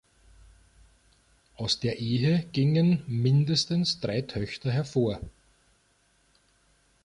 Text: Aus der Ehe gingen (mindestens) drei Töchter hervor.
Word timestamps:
Aus 1.57 1.79
der 1.79 1.99
Ehe 1.99 2.39
gingen 2.53 3.03
(mindestens) 3.05 3.99
drei 3.99 4.21
Töchter 4.21 4.71
hervor. 4.71 5.21